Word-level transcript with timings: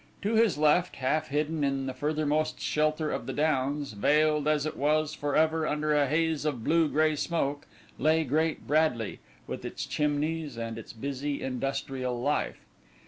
To 0.23 0.33
his 0.33 0.57
left, 0.57 0.95
half 0.95 1.27
hidden 1.27 1.63
in 1.63 1.85
the 1.85 1.93
furthermost 1.93 2.59
shelter 2.59 3.11
of 3.11 3.27
the 3.27 3.33
downs, 3.33 3.93
veiled 3.93 4.47
as 4.47 4.65
it 4.65 4.75
was 4.75 5.13
for 5.13 5.35
ever 5.35 5.67
under 5.67 5.93
a 5.93 6.07
haze 6.07 6.43
of 6.43 6.63
blue 6.63 6.87
grey 6.89 7.15
smoke, 7.15 7.67
lay 7.99 8.23
Great 8.23 8.65
Bradley, 8.65 9.19
with 9.45 9.63
its 9.63 9.85
chimneys 9.85 10.57
and 10.57 10.79
its 10.79 10.91
busy 10.91 11.43
industrial 11.43 12.19
life. 12.19 12.61